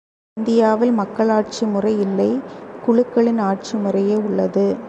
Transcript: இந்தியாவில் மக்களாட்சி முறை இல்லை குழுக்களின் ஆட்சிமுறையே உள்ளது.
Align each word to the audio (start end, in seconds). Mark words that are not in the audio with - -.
இந்தியாவில் 0.37 0.91
மக்களாட்சி 0.91 1.65
முறை 1.65 1.99
இல்லை 1.99 2.29
குழுக்களின் 2.85 3.39
ஆட்சிமுறையே 3.39 4.15
உள்ளது. 4.15 4.67